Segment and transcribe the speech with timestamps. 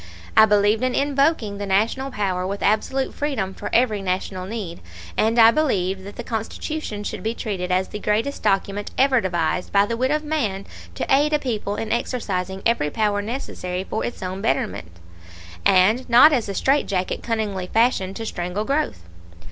[0.35, 4.79] I believed in invoking the National power with absolute freedom for every National need;
[5.15, 9.71] and I believed that the Constitution should be treated as the greatest document ever devised
[9.71, 14.03] by the wit of man to aid a people in exercising every power necessary for
[14.03, 14.89] its own betterment,
[15.67, 19.03] and not as a straitjacket cunningly fashioned to strangle growth.